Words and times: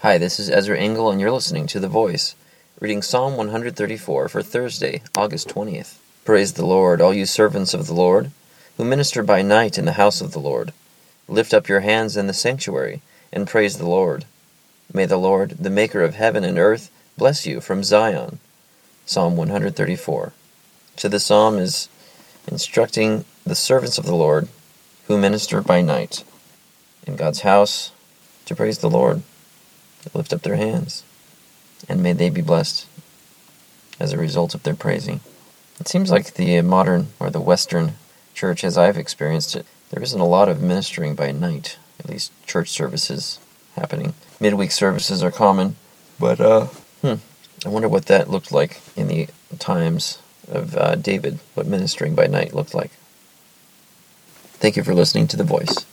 Hi, 0.00 0.18
this 0.18 0.38
is 0.38 0.50
Ezra 0.50 0.78
Engel, 0.78 1.10
and 1.10 1.18
you're 1.18 1.30
listening 1.30 1.66
to 1.68 1.80
The 1.80 1.88
Voice, 1.88 2.34
reading 2.80 3.00
Psalm 3.00 3.34
134 3.38 4.28
for 4.28 4.42
Thursday, 4.42 5.00
August 5.16 5.48
20th. 5.48 5.96
Praise 6.22 6.52
the 6.52 6.66
Lord, 6.66 7.00
all 7.00 7.14
you 7.14 7.24
servants 7.24 7.72
of 7.72 7.86
the 7.86 7.94
Lord, 7.94 8.30
who 8.76 8.84
minister 8.84 9.22
by 9.22 9.40
night 9.40 9.78
in 9.78 9.86
the 9.86 9.92
house 9.92 10.20
of 10.20 10.32
the 10.32 10.38
Lord. 10.38 10.74
Lift 11.28 11.54
up 11.54 11.66
your 11.66 11.80
hands 11.80 12.14
in 12.14 12.26
the 12.26 12.34
sanctuary, 12.34 13.00
and 13.32 13.48
praise 13.48 13.78
the 13.78 13.88
Lord. 13.88 14.26
May 14.92 15.06
the 15.06 15.16
Lord, 15.16 15.52
the 15.52 15.70
Maker 15.70 16.02
of 16.02 16.14
heaven 16.14 16.44
and 16.44 16.58
earth, 16.58 16.90
bless 17.16 17.46
you 17.46 17.62
from 17.62 17.82
Zion. 17.82 18.38
Psalm 19.06 19.34
134. 19.34 20.34
So 20.96 21.08
the 21.08 21.18
psalm 21.18 21.56
is 21.56 21.88
instructing 22.46 23.24
the 23.44 23.54
servants 23.54 23.96
of 23.96 24.04
the 24.04 24.14
Lord 24.14 24.48
who 25.06 25.16
minister 25.16 25.62
by 25.62 25.80
night 25.80 26.22
in 27.06 27.16
God's 27.16 27.40
house 27.40 27.92
to 28.44 28.54
praise 28.54 28.78
the 28.78 28.90
Lord, 28.90 29.22
to 30.06 30.16
lift 30.16 30.32
up 30.32 30.42
their 30.42 30.56
hands, 30.56 31.02
and 31.88 32.02
may 32.02 32.12
they 32.12 32.30
be 32.30 32.42
blessed 32.42 32.86
as 33.98 34.12
a 34.12 34.18
result 34.18 34.54
of 34.54 34.62
their 34.62 34.74
praising. 34.74 35.20
It 35.80 35.88
seems 35.88 36.10
like 36.10 36.34
the 36.34 36.60
modern 36.62 37.08
or 37.20 37.30
the 37.30 37.40
Western 37.40 37.94
church, 38.34 38.64
as 38.64 38.76
I've 38.76 38.96
experienced 38.96 39.56
it, 39.56 39.66
there 39.90 40.02
isn't 40.02 40.20
a 40.20 40.26
lot 40.26 40.48
of 40.48 40.62
ministering 40.62 41.14
by 41.14 41.32
night, 41.32 41.78
at 41.98 42.08
least 42.08 42.32
church 42.46 42.68
services 42.70 43.38
happening. 43.76 44.14
Midweek 44.40 44.72
services 44.72 45.22
are 45.22 45.30
common, 45.30 45.76
but 46.18 46.40
uh, 46.40 46.66
hmm, 47.02 47.14
I 47.64 47.68
wonder 47.68 47.88
what 47.88 48.06
that 48.06 48.30
looked 48.30 48.52
like 48.52 48.80
in 48.96 49.08
the 49.08 49.28
times 49.58 50.18
of 50.48 50.76
uh, 50.76 50.94
David, 50.96 51.38
what 51.54 51.66
ministering 51.66 52.14
by 52.14 52.26
night 52.26 52.54
looked 52.54 52.74
like. 52.74 52.90
Thank 54.58 54.76
you 54.76 54.82
for 54.82 54.94
listening 54.94 55.26
to 55.28 55.36
The 55.36 55.44
Voice. 55.44 55.86